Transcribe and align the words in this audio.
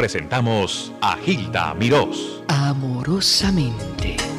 presentamos 0.00 0.90
a 1.02 1.14
Gilda 1.18 1.74
Mirós. 1.74 2.42
Amorosamente. 2.48 4.29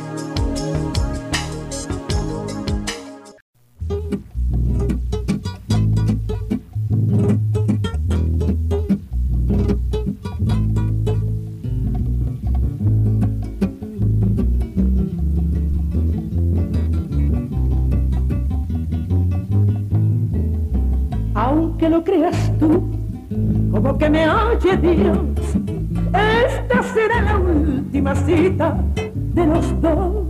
Última 28.11 28.15
cita 28.15 28.77
de 29.13 29.45
los 29.45 29.81
dos. 29.81 30.27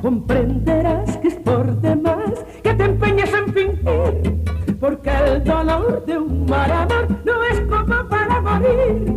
Comprenderás 0.00 1.16
que 1.18 1.28
es 1.28 1.34
por 1.36 1.80
demás 1.80 2.44
que 2.62 2.74
te 2.74 2.84
empeñes 2.84 3.30
en 3.32 3.52
fingir, 3.52 4.78
porque 4.78 5.10
el 5.10 5.44
dolor 5.44 6.04
de 6.06 6.18
un 6.18 6.46
mal 6.46 6.70
amor 6.70 7.08
no 7.24 7.42
es 7.44 7.60
como 7.62 8.08
para 8.08 8.40
morir. 8.40 9.14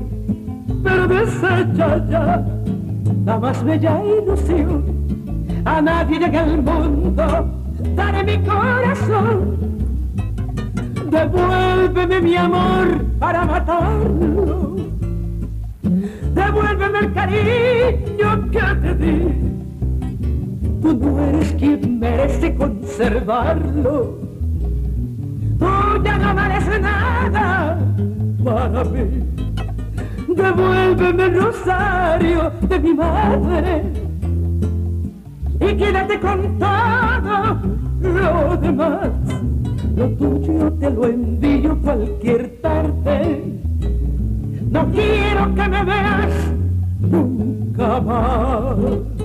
Pero 0.83 1.07
desecha 1.07 2.05
ya 2.09 2.45
la 3.25 3.37
más 3.37 3.63
bella 3.63 4.01
ilusión, 4.03 4.85
a 5.65 5.81
nadie 5.81 6.19
llega 6.19 6.43
al 6.43 6.63
mundo, 6.63 7.47
daré 7.95 8.23
mi 8.23 8.45
corazón 8.45 9.69
Devuélveme 11.09 12.21
mi 12.21 12.35
amor 12.35 13.03
para 13.19 13.43
matarlo. 13.43 14.68
Devuélveme 16.39 16.99
el 16.99 17.13
cariño 17.13 18.29
que 18.51 18.65
te 18.81 18.95
di. 18.95 19.17
Tú 20.81 20.93
no 20.93 21.23
eres 21.25 21.51
quien 21.53 21.99
merece 21.99 22.55
conservarlo. 22.55 24.17
Tú 25.59 25.67
ya 26.03 26.17
no 26.17 26.35
vales 26.35 26.81
nada 26.81 27.77
para 28.43 28.83
mí. 28.85 29.05
Devuélveme 30.29 31.23
el 31.25 31.41
rosario 31.41 32.51
de 32.61 32.79
mi 32.79 32.93
madre. 32.93 33.83
Y 35.59 35.75
quédate 35.75 36.19
con 36.19 36.57
todo 36.57 37.57
lo 38.01 38.57
demás 38.57 39.09
lo 39.99 40.09
tuyo 40.11 40.71
te 40.79 40.89
lo 40.89 41.05
envío 41.05 41.77
cualquier 41.81 42.61
tarde. 42.61 43.43
No 44.71 44.85
quiero 44.91 45.55
que 45.55 45.67
me 45.67 45.83
veas 45.83 46.08
nunca 47.49 48.01
más. 48.01 49.18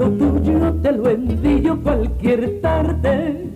Lo 0.00 0.10
tuyo 0.12 0.72
te 0.82 0.92
lo 0.92 1.10
envío 1.10 1.78
cualquier 1.82 2.60
tarde. 2.62 3.50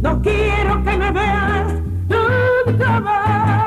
No 0.00 0.22
quiero 0.22 0.82
que 0.84 0.96
me 0.96 1.12
veas 1.12 1.74
nunca 2.08 3.00
más. 3.00 3.58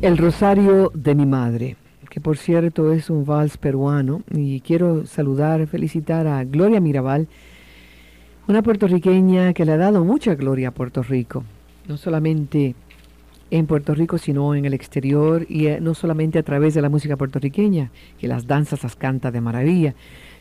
El 0.00 0.16
rosario 0.16 0.90
de 0.94 1.14
mi 1.14 1.26
madre, 1.26 1.76
que 2.08 2.22
por 2.22 2.38
cierto 2.38 2.90
es 2.92 3.10
un 3.10 3.26
vals 3.26 3.58
peruano, 3.58 4.22
y 4.30 4.60
quiero 4.62 5.04
saludar, 5.04 5.66
felicitar 5.66 6.26
a 6.26 6.42
Gloria 6.44 6.80
Mirabal, 6.80 7.28
una 8.48 8.62
puertorriqueña 8.62 9.52
que 9.52 9.66
le 9.66 9.72
ha 9.72 9.76
dado 9.76 10.06
mucha 10.06 10.34
gloria 10.36 10.68
a 10.68 10.72
Puerto 10.72 11.02
Rico, 11.02 11.44
no 11.90 11.96
solamente 11.96 12.76
en 13.50 13.66
Puerto 13.66 13.94
Rico, 13.94 14.16
sino 14.16 14.54
en 14.54 14.64
el 14.64 14.74
exterior 14.74 15.44
y 15.48 15.66
eh, 15.66 15.80
no 15.80 15.94
solamente 15.94 16.38
a 16.38 16.44
través 16.44 16.72
de 16.72 16.82
la 16.82 16.88
música 16.88 17.16
puertorriqueña, 17.16 17.90
que 18.18 18.28
las 18.28 18.46
danzas 18.46 18.84
las 18.84 18.94
canta 18.94 19.32
de 19.32 19.40
maravilla, 19.40 19.94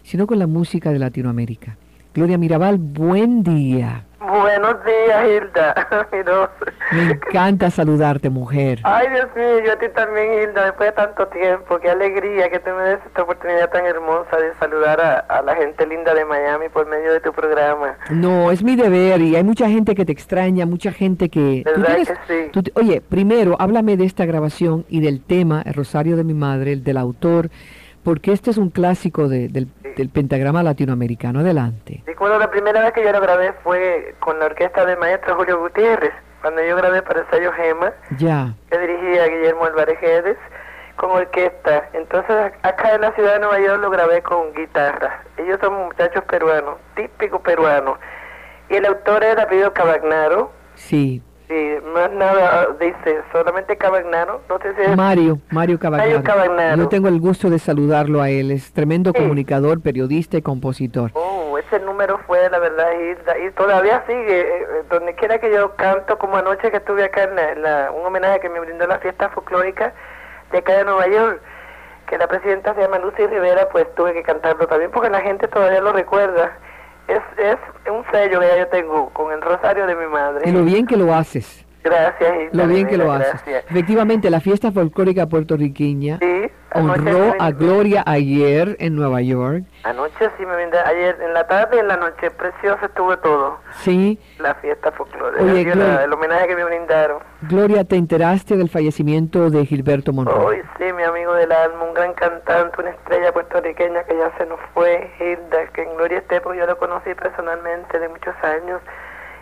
sino 0.03 0.27
con 0.27 0.37
la 0.37 0.45
música 0.45 0.91
de 0.91 0.99
Latinoamérica. 0.99 1.75
Gloria 2.19 2.37
Mirabal, 2.37 2.77
buen 2.79 3.43
día. 3.43 4.03
Buenos 4.19 4.75
días, 4.83 5.25
Hilda. 5.25 5.87
Me 6.91 7.13
encanta 7.13 7.71
saludarte, 7.71 8.29
mujer. 8.29 8.79
Ay, 8.83 9.07
Dios 9.07 9.29
mío, 9.37 9.63
yo 9.65 9.71
a 9.71 9.75
ti 9.77 9.85
también, 9.95 10.33
Hilda, 10.33 10.65
después 10.65 10.89
de 10.89 10.95
tanto 10.97 11.25
tiempo. 11.27 11.79
Qué 11.79 11.89
alegría 11.89 12.49
que 12.49 12.59
tú 12.59 12.71
me 12.71 12.83
des 12.83 12.99
esta 13.05 13.23
oportunidad 13.23 13.69
tan 13.69 13.85
hermosa 13.85 14.35
de 14.35 14.53
saludar 14.55 14.99
a, 14.99 15.41
la 15.43 15.55
gente 15.55 15.87
linda 15.87 16.13
de 16.13 16.25
Miami 16.25 16.67
por 16.67 16.89
medio 16.89 17.13
de 17.13 17.21
tu 17.21 17.31
programa. 17.31 17.95
No, 18.09 18.51
es 18.51 18.63
mi 18.63 18.75
deber 18.75 19.21
y 19.21 19.37
hay 19.37 19.43
mucha 19.45 19.69
gente 19.69 19.95
que 19.95 20.03
te 20.03 20.11
extraña, 20.11 20.65
mucha 20.65 20.91
gente 20.91 21.29
que... 21.29 21.63
¿Verdad 21.63 21.99
que 21.99 22.51
sí? 22.51 22.71
oye, 22.73 22.99
primero, 22.99 23.55
háblame 23.59 23.95
de 23.95 24.03
esta 24.03 24.25
grabación 24.25 24.83
y 24.89 24.99
del 24.99 25.23
tema, 25.23 25.61
El 25.65 25.73
Rosario 25.73 26.17
de 26.17 26.25
mi 26.25 26.33
Madre, 26.33 26.73
el 26.73 26.83
del 26.83 26.97
autor 26.97 27.49
porque 28.03 28.31
este 28.31 28.51
es 28.51 28.57
un 28.57 28.69
clásico 28.69 29.27
del, 29.27 29.67
pentagrama 30.13 30.63
latinoamericano. 30.63 31.39
Adelante. 31.39 32.03
Recuerdo 32.05 32.39
la 32.39 32.49
primera 32.49 32.81
vez 32.81 32.93
que 32.93 33.03
yo 33.03 33.11
lo 33.11 33.21
grabé 33.21 33.53
fue 33.63 34.15
con 34.19 34.39
la 34.39 34.45
orquesta 34.45 34.85
del 34.85 34.97
maestro 34.97 35.35
Julio 35.35 35.59
Gutiérrez, 35.59 36.13
cuando 36.41 36.63
yo 36.63 36.75
grabé 36.75 37.01
para 37.01 37.21
el 37.21 37.25
sello 37.29 37.51
Gema, 37.53 37.93
ya. 38.17 38.53
que 38.69 38.77
dirigía 38.77 39.27
Guillermo 39.27 39.65
Álvarez 39.65 39.99
Guedes, 39.99 40.37
con 40.95 41.11
orquesta. 41.11 41.89
Entonces 41.93 42.53
acá 42.61 42.95
en 42.95 43.01
la 43.01 43.11
ciudad 43.13 43.33
de 43.33 43.39
Nueva 43.39 43.59
York 43.59 43.81
lo 43.81 43.89
grabé 43.89 44.21
con 44.21 44.53
guitarra. 44.53 45.23
Ellos 45.37 45.59
son 45.61 45.73
muchachos 45.73 46.23
peruanos, 46.25 46.77
típicos 46.95 47.41
peruanos. 47.41 47.97
Y 48.69 48.75
el 48.75 48.85
autor 48.85 49.23
era 49.23 49.47
Pío 49.47 49.73
Cabagnaro. 49.73 50.51
Sí. 50.75 51.23
Sí, 51.49 51.77
más 51.95 52.11
nada 52.11 52.67
dice, 52.79 53.23
solamente 53.31 53.75
Cabagnano, 53.75 54.39
no 54.47 54.59
sé 54.59 54.75
si 54.75 54.81
es... 54.81 54.95
Mario, 54.95 55.39
Mario 55.49 55.79
Cabagnano. 55.79 56.21
Mario 56.23 56.75
Yo 56.83 56.89
tengo 56.89 57.07
el 57.07 57.19
gusto 57.19 57.49
de 57.49 57.57
saludarlo 57.57 58.21
a 58.21 58.29
él, 58.29 58.51
es 58.51 58.71
tremendo 58.71 59.11
comunicador, 59.15 59.81
periodista 59.81 60.37
y 60.37 60.43
compositor. 60.43 61.09
Oh, 61.15 61.57
ese 61.57 61.79
número 61.79 62.19
fue, 62.27 62.47
la 62.51 62.59
verdad, 62.59 62.91
y, 63.01 63.47
y 63.47 63.51
todavía 63.53 64.03
sigue, 64.05 64.41
eh, 64.41 64.61
eh, 64.61 64.83
donde 64.91 65.15
quiera 65.15 65.39
que 65.39 65.51
yo 65.51 65.75
canto, 65.75 66.19
como 66.19 66.37
anoche 66.37 66.69
que 66.69 66.77
estuve 66.77 67.03
acá 67.03 67.23
en 67.23 67.63
la, 67.63 67.89
un 67.93 68.05
homenaje 68.05 68.41
que 68.41 68.49
me 68.49 68.59
brindó 68.59 68.85
la 68.85 68.99
fiesta 68.99 69.29
folclórica 69.29 69.91
de 70.51 70.59
acá 70.59 70.73
de 70.73 70.85
Nueva 70.85 71.07
York, 71.07 71.41
que 72.07 72.19
la 72.19 72.27
presidenta 72.27 72.75
se 72.75 72.81
llama 72.81 72.99
Lucy 72.99 73.25
Rivera, 73.25 73.69
pues 73.69 73.87
tuve 73.95 74.13
que 74.13 74.21
cantarlo 74.21 74.67
también 74.67 74.91
porque 74.91 75.09
la 75.09 75.21
gente 75.21 75.47
todavía 75.47 75.81
lo 75.81 75.93
recuerda 75.93 76.59
es, 77.13 77.21
es 77.37 77.91
un 77.91 78.03
sello 78.11 78.39
que 78.39 78.47
yo 78.59 78.67
tengo 78.67 79.09
con 79.09 79.31
el 79.31 79.41
rosario 79.41 79.85
de 79.85 79.95
mi 79.95 80.07
madre. 80.07 80.49
Y 80.49 80.51
lo 80.51 80.63
bien 80.63 80.85
que 80.85 80.97
lo 80.97 81.13
haces. 81.13 81.65
Gracias. 81.83 82.31
lo 82.51 82.67
bien 82.67 82.87
que 82.87 82.97
lo 82.97 83.11
haces. 83.11 83.41
Efectivamente, 83.69 84.29
la 84.29 84.41
fiesta 84.41 84.71
folclórica 84.71 85.27
puertorriqueña 85.27 86.19
honró 86.73 87.33
a 87.39 87.51
Gloria 87.51 88.03
ayer 88.05 88.75
en 88.79 88.95
Nueva 88.95 89.21
York. 89.21 89.63
Anoche 89.83 90.29
sí 90.37 90.45
me 90.45 90.55
vine, 90.57 90.77
ayer 90.85 91.17
en 91.21 91.33
la 91.33 91.47
tarde 91.47 91.77
y 91.77 91.79
en 91.79 91.87
la 91.87 91.97
noche, 91.97 92.31
precioso 92.31 92.85
estuvo 92.85 93.17
todo. 93.17 93.57
Sí. 93.79 94.19
La 94.39 94.55
fiesta 94.55 94.91
folclórica, 94.91 95.43
Oye, 95.43 96.03
el 96.03 96.13
homenaje 96.13 96.47
que 96.47 96.55
me 96.55 96.63
brindaron. 96.63 97.19
Gloria, 97.43 97.83
¿te 97.83 97.95
enteraste 97.95 98.57
del 98.57 98.69
fallecimiento 98.69 99.49
de 99.49 99.65
Gilberto 99.65 100.13
Monroe? 100.13 100.57
Uy, 100.57 100.61
sí, 100.77 100.93
mi 100.93 101.03
amigo 101.03 101.33
del 101.33 101.51
alma, 101.51 101.83
un 101.85 101.93
gran 101.93 102.13
cantante, 102.13 102.81
una 102.81 102.91
estrella 102.91 103.31
puertorriqueña 103.31 104.03
que 104.03 104.17
ya 104.17 104.31
se 104.37 104.45
nos 104.45 104.59
fue, 104.73 105.09
Hilda, 105.19 105.67
que 105.73 105.83
en 105.83 105.95
Gloria 105.95 106.19
esté, 106.19 106.41
porque 106.41 106.59
yo 106.59 106.65
lo 106.65 106.77
conocí 106.77 107.13
personalmente 107.15 107.99
de 107.99 108.09
muchos 108.09 108.35
años. 108.43 108.81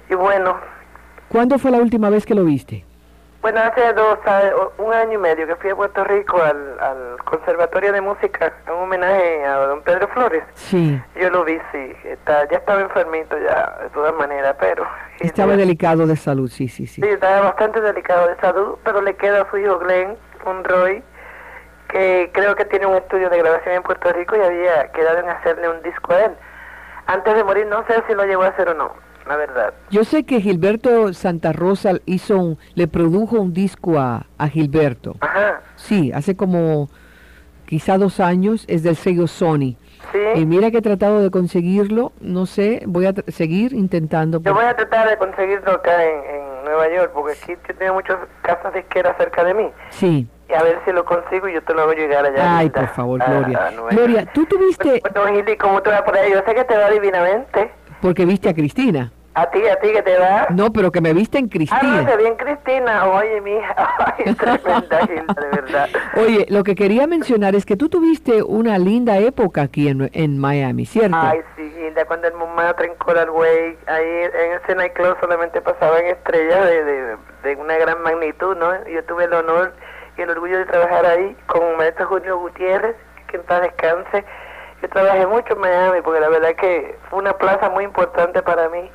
Y 0.10 0.16
bueno. 0.16 0.58
¿Cuándo 1.30 1.58
fue 1.58 1.72
la 1.72 1.78
última 1.78 2.10
vez 2.10 2.26
que 2.26 2.36
lo 2.36 2.46
viste? 2.46 2.86
Bueno, 3.42 3.62
hace 3.62 3.94
dos, 3.94 4.20
un 4.78 4.94
año 4.94 5.14
y 5.14 5.18
medio 5.18 5.48
que 5.48 5.56
fui 5.56 5.70
a 5.70 5.76
Puerto 5.76 6.04
Rico 6.04 6.42
al, 6.42 6.80
al 6.80 7.24
Conservatorio 7.24 7.94
de 7.94 8.02
Música, 8.02 8.52
en 8.66 8.74
un 8.74 8.84
homenaje 8.84 9.46
a 9.46 9.58
don 9.68 9.82
Pedro 9.84 10.08
Flores. 10.10 10.44
Sí, 10.56 11.02
Yo 11.16 11.30
lo 11.30 11.46
vi, 11.46 11.58
sí, 11.72 11.94
está, 12.04 12.48
ya 12.50 12.58
estaba 12.58 12.82
enfermito 12.82 13.38
ya, 13.38 13.78
de 13.84 13.90
todas 13.92 14.14
maneras, 14.16 14.56
pero... 14.60 14.86
estaba 15.20 15.56
delicado 15.56 16.06
de 16.08 16.16
salud, 16.16 16.50
sí, 16.50 16.68
sí, 16.68 16.88
sí. 16.88 17.02
Sí, 17.02 17.08
estaba 17.08 17.42
bastante 17.42 17.80
delicado 17.80 18.28
de 18.28 18.36
salud, 18.38 18.78
pero 18.84 19.02
le 19.02 19.16
queda 19.16 19.44
a 19.44 19.50
su 19.50 19.58
hijo 19.58 19.78
Glenn, 19.80 20.18
un 20.46 20.64
Roy, 20.64 21.04
que 21.90 22.30
creo 22.34 22.56
que 22.56 22.66
tiene 22.66 22.86
un 22.86 22.96
estudio 22.96 23.30
de 23.30 23.38
grabación 23.38 23.76
en 23.76 23.84
Puerto 23.84 24.12
Rico 24.12 24.36
y 24.36 24.42
había 24.42 24.92
quedado 24.92 25.20
en 25.20 25.30
hacerle 25.30 25.70
un 25.70 25.82
disco 25.84 26.14
a 26.14 26.26
él. 26.26 26.32
Antes 27.06 27.36
de 27.36 27.44
morir, 27.44 27.66
no 27.68 27.86
sé 27.88 28.04
si 28.08 28.14
lo 28.14 28.26
llegó 28.26 28.44
a 28.44 28.48
hacer 28.48 28.68
o 28.68 28.74
no, 28.74 28.94
la 29.28 29.36
verdad. 29.38 29.74
Yo 29.90 30.04
sé 30.04 30.24
que 30.26 30.42
Gilberto 30.42 31.14
Santa 31.14 31.54
Rosa 31.54 31.94
hizo 32.06 32.38
un, 32.38 32.58
le 32.76 32.88
produjo 32.88 33.40
un 33.40 33.54
disco 33.54 34.00
a, 34.00 34.26
a 34.38 34.48
Gilberto. 34.48 35.16
Ajá, 35.22 35.62
Sí, 35.76 36.12
hace 36.14 36.36
como 36.36 36.90
quizá 37.66 37.98
dos 37.98 38.20
años, 38.20 38.66
es 38.68 38.84
del 38.84 38.96
sello 38.96 39.28
Sony. 39.28 39.76
sí. 40.12 40.20
Y 40.36 40.46
mira 40.46 40.72
que 40.72 40.78
he 40.78 40.82
tratado 40.82 41.22
de 41.22 41.30
conseguirlo, 41.32 42.14
no 42.22 42.46
sé, 42.46 42.82
voy 42.86 43.06
a 43.06 43.14
seguir 43.28 43.74
intentando. 43.74 44.42
Yo 44.42 44.54
voy 44.54 44.66
a 44.66 44.76
tratar 44.76 45.10
de 45.10 45.18
conseguirlo 45.18 45.72
acá 45.72 46.04
en, 46.06 46.16
en 46.36 46.64
Nueva 46.66 46.88
York, 46.94 47.12
porque 47.14 47.34
aquí 47.34 47.54
yo 47.68 47.76
tengo 47.76 47.94
muchas 47.96 48.18
casas 48.42 48.74
disqueras 48.74 49.16
cerca 49.18 49.44
de 49.44 49.54
mí. 49.54 49.70
Sí. 49.90 50.28
Y 50.50 50.54
a 50.54 50.64
ver 50.64 50.80
si 50.86 50.94
lo 50.94 51.04
consigo 51.04 51.50
y 51.50 51.54
yo 51.56 51.62
te 51.62 51.74
lo 51.74 51.82
hago 51.82 51.92
llegar 51.92 52.26
allá. 52.26 52.58
Ay, 52.58 52.70
por 52.70 52.88
favor, 52.88 53.22
a- 53.22 53.26
Gloria. 53.26 53.68
a 53.68 53.72
Gloria, 53.92 54.26
tú 54.34 54.46
tuviste, 54.46 55.02
Bueno, 55.14 55.36
Gili, 55.36 55.58
¿cómo 55.58 55.82
te 55.82 55.90
va 55.90 56.06
por 56.06 56.16
ahí? 56.18 56.32
Yo 56.32 56.42
sé 56.46 56.56
que 56.56 56.64
te 56.64 56.78
va 56.78 56.90
divinamente. 56.90 57.70
porque 58.02 58.26
viste 58.26 58.48
a 58.48 58.54
Cristina. 58.54 59.12
A 59.40 59.52
ti, 59.52 59.62
a 59.68 59.80
ti 59.80 59.92
que 59.94 60.02
te 60.02 60.18
va. 60.18 60.48
No, 60.50 60.72
pero 60.74 60.92
que 60.92 61.00
me 61.00 61.14
viste 61.14 61.38
en 61.38 61.46
Ah, 61.46 61.48
no, 61.48 61.52
Cristina. 61.52 62.06
te 62.08 62.18
vi 62.18 62.26
en 62.26 62.36
Cristina. 62.38 63.06
Oye, 63.08 63.40
mija. 63.42 63.76
Ay, 64.18 64.34
tremenda 64.34 65.00
Gilda, 65.06 65.34
de 65.42 65.50
verdad. 65.62 65.90
Oye, 66.16 66.46
lo 66.50 66.64
que 66.64 66.74
quería 66.74 67.06
mencionar 67.06 67.54
es 67.54 67.64
que 67.66 67.76
tú 67.78 67.88
tuviste 67.88 68.42
una 68.42 68.80
linda 68.80 69.18
época 69.18 69.62
aquí 69.62 69.90
en, 69.90 70.10
en 70.14 70.40
Miami, 70.40 70.86
¿cierto? 70.88 71.18
Ay, 71.22 71.42
sí, 71.56 71.72
Gilda, 71.78 72.06
cuando 72.06 72.28
el 72.28 72.34
Montmartre 72.34 72.88
en 72.88 72.96
Coral 72.96 73.30
Way, 73.30 73.78
ahí 73.86 74.06
en 74.24 74.54
ese 74.64 74.74
nightclub 74.76 75.16
solamente 75.20 75.62
pasaban 75.62 76.06
estrellas 76.06 76.66
de, 76.66 76.84
de, 76.84 77.18
de 77.44 77.56
una 77.58 77.78
gran 77.78 78.02
magnitud, 78.02 78.58
¿no? 78.58 78.88
Yo 78.88 79.04
tuve 79.06 79.26
el 79.26 79.34
honor 79.34 79.72
y 80.18 80.22
el 80.24 80.32
orgullo 80.32 80.58
de 80.58 80.66
trabajar 80.66 81.06
ahí 81.06 81.38
con 81.46 81.62
el 81.64 81.78
maestro 81.78 82.08
Julio 82.08 82.40
Gutiérrez, 82.40 82.96
que 83.28 83.38
en 83.38 83.44
paz 83.44 83.62
descanse. 83.62 84.26
Yo 84.82 84.90
trabajé 84.90 85.26
mucho 85.28 85.54
en 85.54 85.60
Miami 85.60 86.02
porque 86.02 86.20
la 86.22 86.30
verdad 86.30 86.56
que 86.56 86.96
fue 87.10 87.20
una 87.20 87.34
plaza 87.34 87.70
muy 87.70 87.84
importante 87.84 88.42
para 88.42 88.68
mí, 88.70 88.90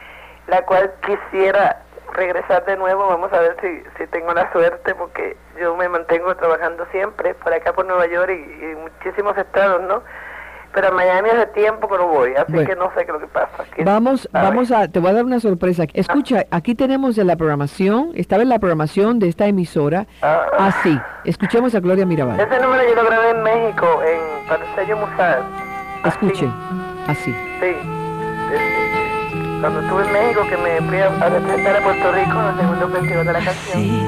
la 0.47 0.63
cual 0.65 0.93
quisiera 1.07 1.83
regresar 2.15 2.65
de 2.67 2.77
nuevo. 2.77 3.07
Vamos 3.09 3.33
a 3.33 3.39
ver 3.41 3.57
si, 3.61 3.83
si 3.99 4.07
tengo 4.11 4.33
la 4.35 4.51
suerte 4.53 4.95
porque 4.95 5.37
yo 5.61 5.77
me 5.77 5.89
mantengo 5.89 6.35
trabajando 6.37 6.85
siempre 6.93 7.35
por 7.35 7.53
acá 7.55 7.73
por 7.73 7.87
Nueva 7.87 8.07
York 8.07 8.31
y, 8.31 8.65
y 8.65 8.75
muchísimos 8.77 9.37
estados, 9.39 9.81
¿no? 9.83 10.03
Pero 10.75 10.89
a 10.89 10.91
Miami 10.91 11.29
hace 11.29 11.47
tiempo 11.49 11.87
que 11.87 11.99
no 11.99 12.07
voy, 12.07 12.35
así 12.35 12.51
Bueno. 12.51 12.67
que 12.69 12.77
no 12.77 12.91
sé 12.97 13.05
qué 13.05 13.13
lo 13.13 13.21
que 13.21 13.27
pasa. 13.27 13.63
¿Quién 13.75 13.85
Vamos, 13.85 14.27
sabe? 14.33 14.47
vamos 14.47 14.71
a, 14.73 14.89
te 14.89 15.01
voy 15.01 15.11
a 15.11 15.13
dar 15.15 15.25
una 15.25 15.39
sorpresa. 15.39 15.85
Escucha, 15.93 16.47
aquí 16.51 16.75
tenemos 16.75 17.19
en 17.19 17.27
la 17.27 17.37
programación, 17.37 18.11
estaba 18.15 18.43
en 18.43 18.49
la 18.49 18.59
programación 18.59 19.19
de 19.19 19.29
esta 19.29 19.45
emisora, 19.47 20.07
Ah. 20.23 20.47
así. 20.59 20.99
Escuchemos 21.27 21.75
a 21.75 21.81
Gloria 21.81 22.07
Mirabal. 22.07 22.41
Ese 22.41 22.59
número 22.59 22.83
yo 22.89 22.95
lo 22.95 23.05
grabé 23.07 23.31
en 23.31 23.43
México, 23.43 23.87
en 24.03 24.49
para 24.49 24.65
el 24.65 24.75
sello 24.75 24.97
Musar. 24.97 25.43
Así, 26.05 26.09
Escuchen, 26.27 26.53
así. 27.07 27.33
Sí. 27.61 27.77
Este, 28.55 28.82
Cuando 29.63 29.81
estuve 29.81 30.05
en 30.05 30.13
México, 30.13 30.41
que 30.51 30.57
me 30.57 30.81
fui 30.89 30.99
a, 30.99 31.07
a 31.07 31.29
representar 31.29 31.77
a 31.77 31.85
Puerto 31.85 32.11
Rico 32.11 32.33
en 32.33 32.47
el 32.49 32.57
segundo 32.57 32.89
festival 32.89 33.27
de 33.27 33.33
la 33.33 33.39
canción. 33.39 33.79
Así, 33.79 34.03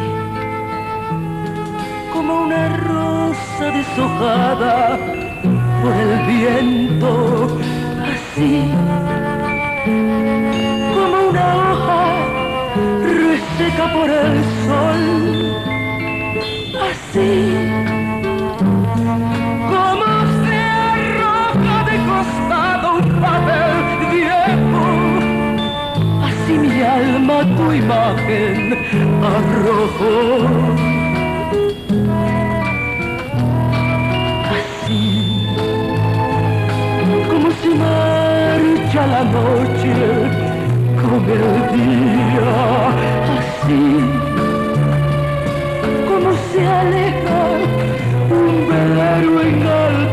como 2.12 2.42
una 2.42 2.76
rosa 2.76 3.70
deshojada 3.70 4.98
por 5.80 5.92
el 5.94 6.26
viento, 6.26 7.56
así, 8.02 8.64
como 10.92 11.28
una 11.30 11.46
hoja 11.70 12.02
reseca 13.04 13.92
por 13.92 14.10
el 14.10 14.44
sol, 14.66 15.02
así, 16.90 17.93
alma 26.94 27.38
tu 27.56 27.72
imagen 27.72 28.56
arrojó. 29.34 30.14
Así 34.56 35.02
como 37.28 37.48
se 37.60 37.70
marcha 37.84 39.02
la 39.14 39.22
noche 39.36 39.94
con 41.00 41.22
el 41.36 41.46
día. 41.74 42.52
Así 43.38 43.84
como 46.08 46.30
se 46.48 46.60
aleja 46.80 47.40
un 48.30 48.54
velero 48.68 49.34
en 49.48 49.62
alta 49.66 50.03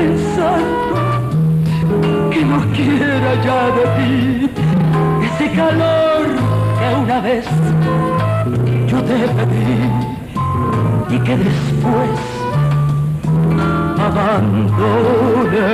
pensando 0.00 0.96
que 2.30 2.40
no 2.44 2.58
quiera 2.72 3.30
ya 3.46 3.62
de 3.76 3.84
ti 3.96 4.12
ese 5.26 5.46
calor 5.52 6.26
que 6.78 6.86
una 7.04 7.18
vez 7.20 7.46
yo 8.86 8.98
te 9.08 9.18
pedí 9.36 9.80
y 11.14 11.18
que 11.18 11.34
después 11.36 12.18
abandoné 14.08 15.68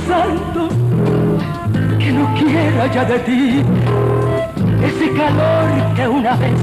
pensando 0.00 0.68
que 1.98 2.12
no 2.12 2.34
quiera 2.34 2.86
ya 2.92 3.04
de 3.04 3.18
ti 3.20 3.62
ese 4.82 5.12
calor 5.12 5.94
que 5.94 6.08
una 6.08 6.36
vez 6.36 6.60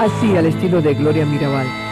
Así, 0.00 0.36
al 0.36 0.46
estilo 0.46 0.82
de 0.82 0.94
Gloria 0.94 1.24
Mirabal. 1.24 1.91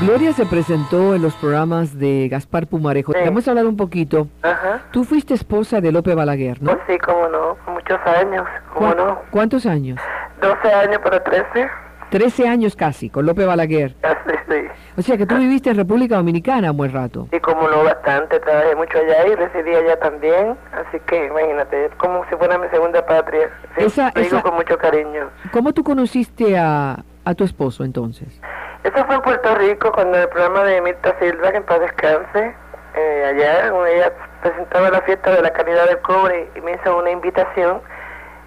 Gloria 0.00 0.32
se 0.32 0.46
presentó 0.46 1.14
en 1.16 1.22
los 1.22 1.34
programas 1.34 1.98
de 1.98 2.28
Gaspar 2.28 2.68
Pumarejo. 2.68 3.12
Sí. 3.12 3.18
Hemos 3.24 3.48
hablado 3.48 3.68
un 3.68 3.76
poquito. 3.76 4.28
Ajá. 4.42 4.82
Tú 4.92 5.02
fuiste 5.04 5.34
esposa 5.34 5.80
de 5.80 5.90
Lope 5.90 6.14
Balaguer, 6.14 6.62
¿no? 6.62 6.70
Pues 6.70 6.82
sí, 6.88 6.98
cómo 6.98 7.26
no, 7.28 7.56
muchos 7.72 7.98
años, 8.06 8.44
cómo 8.72 8.86
¿Cuá- 8.92 8.94
no. 8.96 9.18
¿Cuántos 9.30 9.66
años? 9.66 9.98
12 10.40 10.72
años 10.72 10.98
para 11.02 11.22
13. 11.24 11.68
Trece 12.10 12.46
años 12.48 12.76
casi, 12.76 13.10
con 13.10 13.26
Lope 13.26 13.44
Balaguer. 13.44 13.96
Así, 14.02 14.36
sí. 14.48 14.54
O 14.96 15.02
sea 15.02 15.16
que 15.18 15.26
tú 15.26 15.36
viviste 15.36 15.68
en 15.70 15.76
República 15.76 16.16
Dominicana 16.16 16.70
un 16.70 16.76
buen 16.76 16.92
rato. 16.92 17.28
Y 17.32 17.40
como 17.40 17.68
no 17.68 17.82
bastante, 17.82 18.38
trabajé 18.38 18.76
mucho 18.76 18.98
allá 18.98 19.26
y 19.26 19.34
residí 19.34 19.74
allá 19.74 19.98
también. 19.98 20.56
Así 20.72 21.00
que 21.06 21.26
imagínate, 21.26 21.86
es 21.86 21.94
como 21.96 22.24
si 22.30 22.36
fuera 22.36 22.56
mi 22.56 22.68
segunda 22.68 23.04
patria. 23.04 23.50
Sí, 23.76 23.84
Esa- 23.86 24.12
digo 24.14 24.26
esa- 24.36 24.42
con 24.42 24.54
mucho 24.54 24.78
cariño. 24.78 25.28
¿Cómo 25.52 25.72
tú 25.74 25.82
conociste 25.82 26.56
a, 26.56 27.04
a 27.24 27.34
tu 27.34 27.42
esposo 27.44 27.84
entonces? 27.84 28.40
Eso 28.84 29.04
fue 29.04 29.16
en 29.16 29.22
Puerto 29.22 29.54
Rico 29.56 29.92
cuando 29.92 30.18
el 30.18 30.28
programa 30.28 30.64
de 30.64 30.80
Mirta 30.80 31.14
Silva, 31.20 31.50
que 31.50 31.56
en 31.58 31.64
paz 31.64 31.80
descanse, 31.80 32.54
eh, 32.94 33.24
allá 33.28 33.72
ella 33.88 34.12
presentaba 34.42 34.90
la 34.90 35.00
fiesta 35.02 35.30
de 35.30 35.42
la 35.42 35.52
calidad 35.52 35.86
del 35.86 35.98
cobre 35.98 36.48
y 36.54 36.60
me 36.60 36.72
hizo 36.72 36.96
una 36.96 37.10
invitación. 37.10 37.80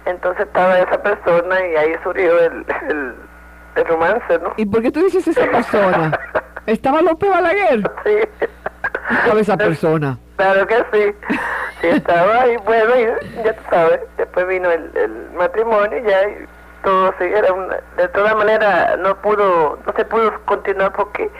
Entonces 0.04 0.46
estaba 0.46 0.78
esa 0.78 1.00
persona 1.02 1.66
y 1.66 1.76
ahí 1.76 1.94
surgió 2.02 2.38
el, 2.40 2.66
el, 2.88 3.14
el 3.76 3.84
romance, 3.86 4.38
¿no? 4.40 4.52
¿Y 4.56 4.66
por 4.66 4.82
qué 4.82 4.90
tú 4.90 5.00
dices 5.00 5.28
esa 5.28 5.46
persona? 5.46 6.18
¿Estaba 6.66 7.02
Lope 7.02 7.28
Balaguer? 7.28 7.82
Sí. 8.04 8.46
¿Estaba 9.10 9.40
esa 9.40 9.56
persona? 9.56 10.18
Claro 10.36 10.66
que 10.66 10.76
sí. 10.92 11.14
Sí, 11.80 11.88
estaba 11.88 12.42
ahí, 12.42 12.56
bueno, 12.64 12.96
y 12.96 13.44
ya 13.44 13.52
tú 13.54 13.62
sabes, 13.70 14.00
después 14.16 14.46
vino 14.46 14.70
el, 14.70 14.90
el 14.96 15.30
matrimonio 15.36 15.98
y 15.98 16.02
ya 16.08 16.28
y 16.28 16.46
todo 16.82 17.14
sí, 17.18 17.24
era 17.24 17.52
una, 17.52 17.76
de 17.96 18.08
todas 18.08 18.34
maneras 18.36 18.98
no 18.98 19.16
pudo, 19.20 19.78
no 19.86 19.92
se 19.96 20.04
pudo 20.04 20.32
continuar 20.44 20.92
porque, 20.92 21.30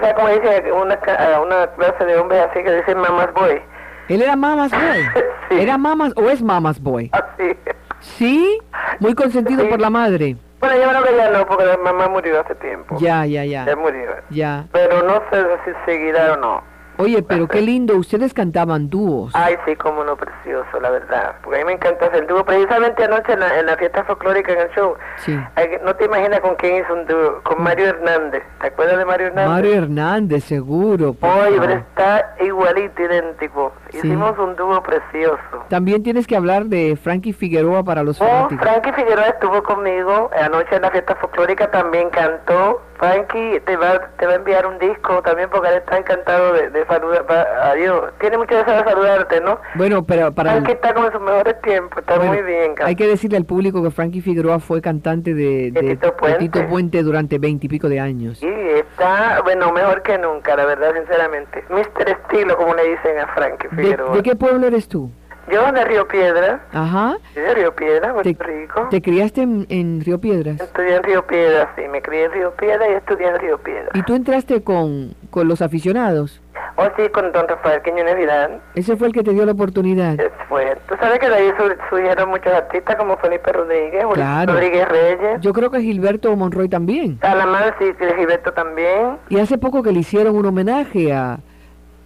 sabes 0.00 0.14
como 0.14 0.28
dice 0.28 0.72
una, 0.72 0.98
una 1.42 1.66
clase 1.76 2.04
de 2.04 2.16
hombres 2.18 2.46
así 2.50 2.62
que 2.62 2.72
dicen 2.76 2.98
mamás 2.98 3.32
boy, 3.34 3.62
¿Él 4.08 4.22
era 4.22 4.36
Mamas 4.36 4.70
Boy? 4.70 4.80
Sí. 5.50 5.60
¿Era 5.60 5.76
Mamas 5.76 6.12
o 6.16 6.30
es 6.30 6.42
Mamas 6.42 6.80
Boy? 6.80 7.10
así. 7.12 7.54
¿Sí? 8.00 8.58
Muy 9.00 9.14
consentido 9.14 9.62
Sí. 9.64 9.68
por 9.68 9.80
la 9.80 9.90
madre. 9.90 10.36
Bueno, 10.60 10.76
yo 10.76 10.88
creo 10.88 11.02
que 11.04 11.16
ya 11.16 11.30
no, 11.30 11.46
porque 11.46 11.64
la 11.66 11.76
mamá 11.76 12.08
murió 12.08 12.40
hace 12.40 12.54
tiempo. 12.56 12.96
Ya, 12.98 13.26
ya, 13.26 13.44
Ya 13.44 13.64
ya. 13.66 13.76
murió. 13.76 14.10
Ya. 14.30 14.64
Pero 14.72 15.02
no 15.02 15.22
sé 15.30 15.44
si 15.64 15.70
seguirá 15.84 16.32
o 16.32 16.36
no. 16.36 16.62
Oye, 16.98 17.22
pero 17.22 17.46
qué 17.48 17.60
lindo, 17.60 17.96
ustedes 17.96 18.34
cantaban 18.34 18.90
dúos. 18.90 19.32
Ay, 19.34 19.56
sí, 19.64 19.76
como 19.76 20.02
no, 20.04 20.16
precioso, 20.16 20.80
la 20.80 20.90
verdad. 20.90 21.36
Porque 21.42 21.60
a 21.60 21.64
mí 21.64 21.66
me 21.66 21.72
encanta 21.74 22.06
hacer 22.06 22.26
dúo. 22.26 22.44
Precisamente 22.44 23.04
anoche 23.04 23.32
en 23.32 23.40
la, 23.40 23.58
en 23.60 23.66
la 23.66 23.76
fiesta 23.76 24.04
folclórica 24.04 24.52
en 24.52 24.60
el 24.60 24.70
show, 24.70 24.94
Sí. 25.18 25.38
no 25.84 25.94
te 25.96 26.04
imaginas 26.06 26.40
con 26.40 26.54
quién 26.56 26.76
hizo 26.82 26.92
un 26.92 27.06
dúo. 27.06 27.40
Con 27.44 27.62
Mario 27.62 27.86
Hernández. 27.90 28.42
¿Te 28.60 28.66
acuerdas 28.66 28.98
de 28.98 29.04
Mario 29.04 29.26
Hernández? 29.28 29.50
Mario 29.50 29.74
Hernández, 29.74 30.44
seguro. 30.44 31.14
Oye, 31.20 31.56
pero 31.60 31.72
está 31.74 32.34
igualito, 32.40 33.02
idéntico. 33.02 33.72
Sí. 33.90 33.98
Hicimos 33.98 34.38
un 34.38 34.56
dúo 34.56 34.82
precioso. 34.82 35.38
También 35.68 36.02
tienes 36.02 36.26
que 36.26 36.36
hablar 36.36 36.64
de 36.66 36.98
Frankie 37.00 37.32
Figueroa 37.32 37.84
para 37.84 38.02
los 38.02 38.20
Oh, 38.20 38.24
fanáticos. 38.26 38.58
Frankie 38.68 38.92
Figueroa 38.92 39.26
estuvo 39.26 39.62
conmigo 39.62 40.30
anoche 40.42 40.74
en 40.76 40.82
la 40.82 40.90
fiesta 40.90 41.14
folclórica, 41.16 41.70
también 41.70 42.10
cantó. 42.10 42.82
Frankie 42.98 43.60
te 43.60 43.76
va, 43.76 44.00
te 44.18 44.26
va 44.26 44.32
a 44.32 44.36
enviar 44.36 44.66
un 44.66 44.78
disco 44.78 45.22
también 45.22 45.48
porque 45.50 45.68
él 45.68 45.76
está 45.76 45.98
encantado 45.98 46.52
de, 46.52 46.70
de 46.70 46.84
saludar. 46.86 47.24
va- 47.30 47.70
Adiós. 47.70 48.12
Tiene 48.20 48.38
mucho 48.38 48.56
deseo 48.56 48.74
de 48.76 48.84
saludarte, 48.84 49.40
¿no? 49.40 49.60
Bueno, 49.74 50.04
pero 50.04 50.32
para 50.32 50.50
el- 50.52 50.56
Frankie 50.64 50.72
está 50.72 50.94
como 50.94 51.06
en 51.06 51.12
sus 51.12 51.20
mejores 51.20 51.60
tiempos, 51.62 51.98
está 51.98 52.16
bueno, 52.16 52.32
muy 52.32 52.42
bien. 52.42 52.74
hay 52.82 52.96
que 52.96 53.06
decirle 53.06 53.36
al 53.36 53.44
público 53.44 53.82
que 53.82 53.90
Frankie 53.90 54.20
Figueroa 54.20 54.58
fue 54.58 54.80
cantante 54.80 55.34
de, 55.34 55.70
De 55.70 55.80
de- 55.82 55.96
Tito 55.96 56.16
Puente. 56.16 56.38
Tito 56.38 56.66
Puente 56.68 57.02
durante 57.02 57.38
veintipico 57.38 57.88
de 57.88 58.00
años. 58.00 58.38
Sí, 58.38 58.48
está, 58.48 59.40
bueno, 59.42 59.72
mejor 59.72 60.02
que 60.02 60.18
nunca, 60.18 60.56
la 60.56 60.64
verdad, 60.64 60.92
sinceramente. 60.94 61.64
Mister 61.70 62.08
Estilo, 62.08 62.56
como 62.56 62.74
le 62.74 62.90
dicen 62.90 63.18
a 63.18 63.26
Frankie 63.34 63.68
¿De, 63.70 63.76
Figueroa. 63.82 64.16
de 64.16 64.22
qué 64.22 64.34
pueblo 64.36 64.66
eres 64.66 64.88
tú? 64.88 65.10
Yo 65.50 65.72
de 65.72 65.84
Río 65.84 66.06
Piedra, 66.08 66.60
Ajá. 66.72 67.16
de 67.34 67.54
Río 67.54 67.74
Piedra, 67.74 68.08
¿Te, 68.22 68.34
Puerto 68.34 68.44
Rico. 68.44 68.86
te 68.90 69.02
criaste 69.02 69.42
en, 69.42 69.66
en 69.68 70.00
Río 70.04 70.20
Piedras? 70.20 70.60
Estudié 70.60 70.96
en 70.96 71.02
Río 71.02 71.26
Piedra, 71.26 71.72
sí, 71.76 71.82
me 71.90 72.02
crié 72.02 72.24
en 72.26 72.32
Río 72.32 72.50
Piedra 72.54 72.88
y 72.90 72.92
estudié 72.94 73.28
en 73.28 73.38
Río 73.38 73.58
Piedra. 73.58 73.90
¿Y 73.94 74.02
tú 74.02 74.14
entraste 74.14 74.62
con, 74.62 75.14
con 75.30 75.48
los 75.48 75.62
aficionados? 75.62 76.42
O 76.76 76.84
sí, 76.96 77.08
con 77.12 77.30
don 77.32 77.46
Rafael 77.48 77.82
Quiñones 77.82 78.16
Vidal. 78.16 78.60
Ese 78.74 78.96
fue 78.96 79.06
el 79.08 79.12
que 79.12 79.22
te 79.22 79.32
dio 79.32 79.44
la 79.46 79.52
oportunidad. 79.52 80.18
Es- 80.20 80.30
Fue. 80.48 80.76
Tú 80.88 80.94
sabes 81.00 81.18
que 81.18 81.28
de 81.28 81.34
ahí 81.34 81.52
sur- 81.58 81.76
surgieron 81.90 82.30
muchos 82.30 82.52
artistas 82.52 82.96
como 82.96 83.16
Felipe 83.18 83.52
Rodríguez, 83.52 84.04
Claro. 84.14 84.52
Rodríguez 84.54 84.88
Reyes, 84.88 85.40
Yo 85.40 85.52
creo 85.52 85.70
que 85.70 85.80
Gilberto 85.80 86.34
Monroy 86.36 86.68
también. 86.68 87.18
Salamán, 87.20 87.74
sí, 87.78 87.84
Gilberto 88.16 88.52
también, 88.52 89.18
Y 89.28 89.38
hace 89.38 89.58
poco 89.58 89.82
que 89.82 89.92
le 89.92 90.00
hicieron 90.00 90.36
un 90.36 90.46
homenaje 90.46 91.12
a, 91.12 91.38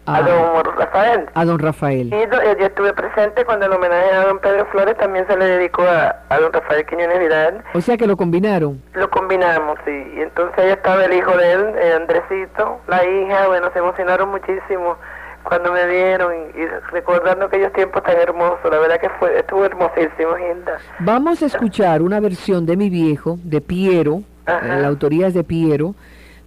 a, 0.06 0.16
a, 0.16 0.22
don 0.22 0.64
Rafael. 0.76 1.26
a 1.34 1.44
don 1.44 1.58
Rafael. 1.58 2.06
Y 2.12 2.26
do- 2.26 2.40
eh, 2.42 2.56
yo 2.58 2.66
estuve 2.66 2.92
presente 2.92 3.44
cuando 3.44 3.66
el 3.66 3.72
homenaje 3.72 4.10
a 4.12 4.24
don 4.26 4.38
Pedro 4.40 4.66
Flores 4.66 4.96
también 4.96 5.26
se 5.26 5.36
le 5.36 5.44
dedicó 5.44 5.82
a, 5.82 6.16
a 6.28 6.38
don 6.40 6.52
Rafael 6.52 6.84
Quiñones 6.86 7.18
Vidal. 7.20 7.62
O 7.74 7.80
sea 7.80 7.96
que 7.96 8.06
lo 8.06 8.16
combinaron. 8.16 8.82
Lo 8.94 9.08
combinamos, 9.10 9.78
sí. 9.84 10.12
Y 10.16 10.20
entonces 10.22 10.58
ahí 10.58 10.70
estaba 10.70 11.04
el 11.04 11.12
hijo 11.12 11.36
de 11.36 11.52
él, 11.52 11.66
eh, 11.78 11.92
Andresito, 11.94 12.80
la 12.88 13.04
hija, 13.04 13.46
bueno, 13.48 13.70
se 13.72 13.78
emocionaron 13.78 14.30
muchísimo 14.30 14.96
cuando 15.44 15.72
me 15.72 15.86
vieron 15.88 16.32
y, 16.56 16.66
recordando 16.92 17.46
aquellos 17.46 17.72
tiempos 17.72 18.02
tan 18.04 18.16
hermosos. 18.16 18.58
La 18.70 18.78
verdad 18.78 19.00
que 19.00 19.08
fue, 19.18 19.38
estuvo 19.38 19.64
hermosísimo, 19.64 20.36
Hilda. 20.38 20.78
Vamos 21.00 21.42
a 21.42 21.46
escuchar 21.46 22.02
una 22.02 22.20
versión 22.20 22.64
de 22.66 22.76
mi 22.76 22.90
viejo, 22.90 23.38
de 23.42 23.60
Piero, 23.60 24.22
Ajá. 24.46 24.78
eh, 24.78 24.80
la 24.82 24.88
autoría 24.88 25.26
es 25.28 25.34
de 25.34 25.42
Piero, 25.44 25.94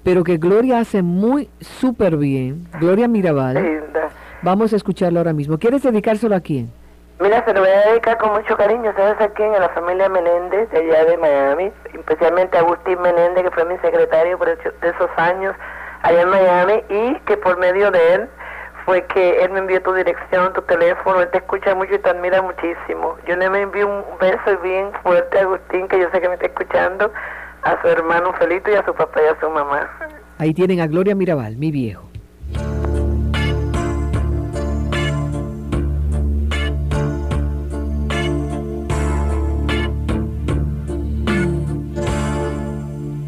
pero 0.05 0.23
que 0.23 0.37
Gloria 0.37 0.79
hace 0.79 1.01
muy 1.01 1.49
súper 1.59 2.15
bien. 2.15 2.67
Gloria 2.79 3.07
Mirabal. 3.07 3.57
Hilda. 3.57 4.09
Vamos 4.43 4.71
a 4.71 4.75
escucharlo 4.75 5.19
ahora 5.19 5.33
mismo. 5.33 5.57
¿Quieres 5.57 5.81
dedicárselo 5.81 6.35
a 6.35 6.39
quién? 6.39 6.71
Mira, 7.19 7.43
se 7.43 7.53
lo 7.53 7.61
voy 7.61 7.69
a 7.69 7.89
dedicar 7.89 8.17
con 8.19 8.33
mucho 8.33 8.55
cariño, 8.55 8.93
¿sabes 8.95 9.19
a 9.19 9.29
quién? 9.29 9.53
A 9.55 9.59
la 9.59 9.69
familia 9.69 10.07
Menéndez, 10.07 10.69
de 10.69 10.77
allá 10.77 11.05
de 11.05 11.17
Miami, 11.17 11.71
especialmente 11.93 12.55
a 12.57 12.59
Agustín 12.61 13.01
Menéndez, 13.01 13.43
que 13.45 13.51
fue 13.51 13.65
mi 13.65 13.77
secretario 13.79 14.37
por 14.37 14.47
esos- 14.49 14.79
de 14.81 14.89
esos 14.89 15.09
años 15.17 15.55
allá 16.03 16.21
en 16.21 16.29
Miami, 16.29 16.83
y 16.89 17.15
que 17.25 17.37
por 17.37 17.57
medio 17.57 17.89
de 17.89 18.13
él 18.13 18.29
fue 18.85 19.03
que 19.05 19.43
él 19.43 19.49
me 19.51 19.59
envió 19.59 19.81
tu 19.81 19.93
dirección, 19.93 20.53
tu 20.53 20.61
teléfono, 20.63 21.21
él 21.21 21.29
te 21.31 21.39
escucha 21.39 21.73
mucho 21.73 21.95
y 21.95 21.99
te 21.99 22.09
admira 22.09 22.41
muchísimo. 22.43 23.15
Yo 23.25 23.35
le 23.37 23.49
me 23.49 23.61
envío 23.61 23.87
un 23.87 24.03
beso 24.19 24.59
bien 24.61 24.91
fuerte 25.01 25.39
a 25.39 25.41
Agustín, 25.43 25.87
que 25.87 25.99
yo 25.99 26.07
sé 26.11 26.21
que 26.21 26.27
me 26.27 26.35
está 26.35 26.45
escuchando, 26.47 27.11
a 27.65 27.81
su 27.81 27.87
hermano 27.87 28.31
Felito 28.33 28.69
y 28.69 28.75
a 28.75 28.85
su 28.85 28.93
papá 28.93 29.19
y 29.21 29.35
a 29.35 29.39
su 29.39 29.49
mamá. 29.49 29.89
Ahí 30.37 30.53
tienen 30.53 30.81
a 30.81 30.87
Gloria 30.87 31.15
Mirabal, 31.15 31.57
mi 31.57 31.71
viejo. 31.71 32.09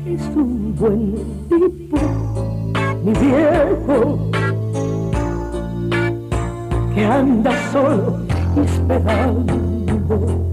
es 0.06 0.22
un 0.36 0.76
buen 0.76 1.16
tipo, 1.50 1.98
mi 3.04 3.14
viejo, 3.14 4.32
que 6.94 7.06
anda 7.06 7.72
solo 7.72 8.20
esperando. 8.56 10.47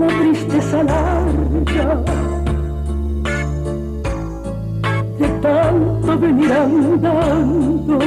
La 0.00 0.06
tristeza 0.06 0.82
larga 0.82 2.02
de 5.18 5.28
tanto 5.40 6.18
venir 6.18 6.52
andando. 6.52 7.98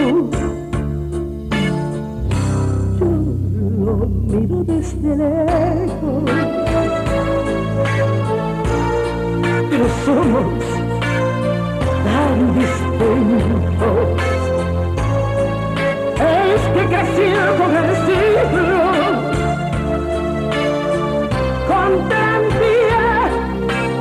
Yo 2.99 3.05
lo 3.85 4.07
miro 4.27 4.63
desde 4.65 5.15
lejos 5.15 6.23
pero 9.69 9.85
somos 10.05 10.63
tan 12.05 12.37
distintos. 12.59 14.21
Es 16.19 16.61
que 16.73 16.83
creció 16.87 17.41
con 17.57 17.71
el 17.75 18.94
con 21.85 22.09
tranquilidad 22.09 23.31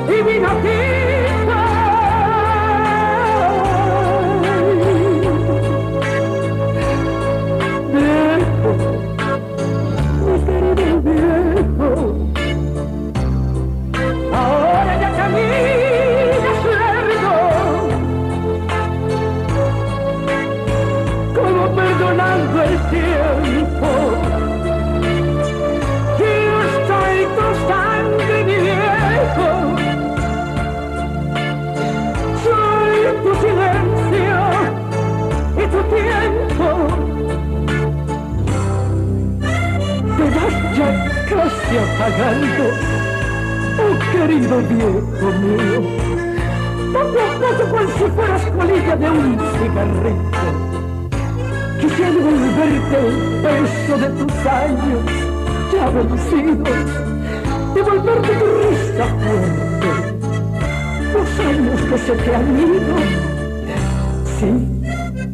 y 0.08 0.22
vino 0.22 1.03
viejo 44.76 45.28
mío, 45.40 45.80
poco 46.92 47.18
a 47.46 47.70
cual 47.70 47.88
si 47.96 48.04
fueras 48.04 48.44
colilla 48.56 48.96
de 48.96 49.10
un 49.10 49.38
cigarrito. 49.58 50.46
Quisiera 51.80 52.10
devolverte 52.10 52.96
el 52.98 53.16
peso 53.42 53.94
de 53.98 54.08
tus 54.18 54.46
años 54.46 55.04
ya 55.72 55.90
vencidos, 55.90 56.86
devolverte 57.74 58.32
tu 58.40 58.46
risa 58.62 59.06
fuerte, 59.22 59.88
los 61.12 61.30
años 61.46 61.80
que 61.82 61.98
se 61.98 62.12
te 62.12 62.34
han 62.34 62.58
ido. 62.58 62.96
Sí, 64.38 64.50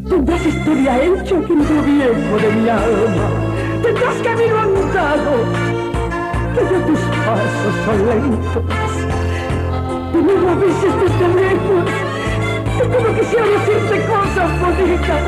tendrás 0.08 0.46
historia 0.46 1.02
hecha, 1.02 1.36
querido 1.40 1.82
viejo 1.84 2.36
de 2.36 2.52
mi 2.56 2.68
alma 2.68 3.50
tendrás 3.82 4.16
camino 4.22 4.58
andado, 4.58 5.32
que 6.54 6.62
ya 6.62 6.86
tus 6.86 7.00
pasos 7.24 7.74
son 7.84 8.06
lentos. 8.06 8.89
A 10.50 10.54
veces 10.54 10.92
desde 11.00 11.26
lejos, 11.40 11.86
que 12.76 12.84
como 12.88 13.08
quisiera 13.14 13.46
decirte 13.46 13.94
cosas 14.06 14.50
bonitas. 14.60 15.24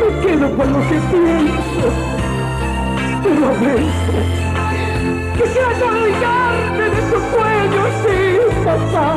Me 0.00 0.08
quedo 0.26 0.56
con 0.56 0.72
lo 0.72 0.80
que 0.88 0.98
pienso, 1.10 1.86
pero 3.22 3.46
a 3.46 3.52
veces 3.52 4.26
quisiera 5.36 5.72
colgarme 5.78 6.84
de 6.84 7.00
tu 7.10 7.18
cuello, 7.30 7.82
sí, 8.02 8.18
papá. 8.64 9.08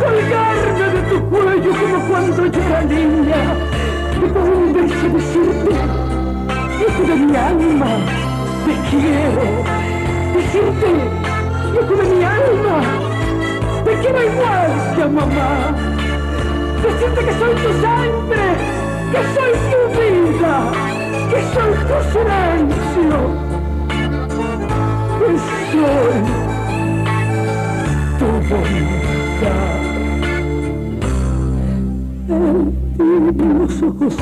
Colgarme 0.00 0.86
de 0.94 1.00
tu 1.08 1.16
cuello 1.30 1.70
como 1.80 1.98
cuando 2.08 2.46
yo 2.46 2.60
era 2.60 2.82
niña 2.82 3.42
y 4.16 4.28
con 4.32 4.42
un 4.42 4.72
beso 4.72 5.08
decirte 5.08 5.72
hijo 6.80 7.02
de 7.02 7.14
mi 7.14 7.36
alma, 7.36 7.90
te 8.66 8.74
quiero. 8.90 9.44
Decirte, 10.34 11.27
hijo 11.74 11.94
de 11.96 12.04
mi 12.14 12.24
alma, 12.24 12.76
te 13.84 13.92
quiero 14.00 14.22
igual 14.22 14.70
que 14.94 15.02
a 15.02 15.08
mamá. 15.08 15.50
Decirte 16.82 17.20
que 17.24 17.32
soy 17.38 17.54
tu 17.54 17.70
sangre, 17.82 18.46
que 19.12 19.20
soy 19.34 19.52
tu 19.70 19.80
vida, 19.98 20.54
que 21.30 21.40
soy 21.54 21.72
tu 21.88 21.96
silencio, 22.12 23.18
que 25.18 25.30
soy 25.68 26.16
tu 28.18 28.26
voluntad. 28.48 29.78
En 32.98 33.58
los 33.58 33.74
ojos 33.82 34.14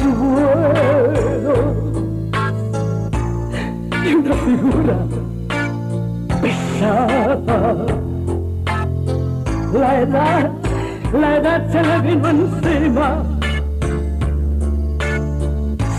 encima. 12.25 13.23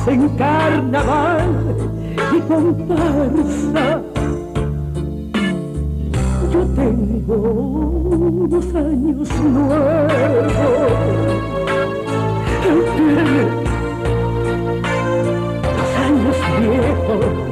Sin 0.05 0.29
carnaval 0.37 1.49
y 2.35 2.39
comparsa. 2.41 4.01
Yo 6.51 6.61
tengo 6.75 7.35
unos 7.35 8.75
años 8.75 9.29
nuevos. 9.41 10.53
Dos 15.77 15.95
años 16.05 16.37
viejos 16.59 17.46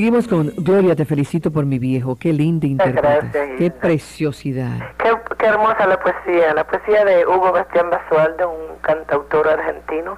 Seguimos 0.00 0.26
con 0.28 0.50
Gloria, 0.56 0.96
te 0.96 1.04
felicito 1.04 1.50
por 1.50 1.66
mi 1.66 1.78
viejo. 1.78 2.16
Qué 2.18 2.32
linda 2.32 2.66
interpretación. 2.66 3.56
Qué 3.58 3.70
preciosidad. 3.70 4.78
Qué, 4.96 5.12
qué 5.38 5.44
hermosa 5.44 5.86
la 5.86 6.00
poesía, 6.00 6.54
la 6.54 6.66
poesía 6.66 7.04
de 7.04 7.26
Hugo 7.26 7.52
Bastián 7.52 7.90
Basualdo, 7.90 8.48
un 8.48 8.78
cantautor 8.80 9.46
argentino 9.46 10.16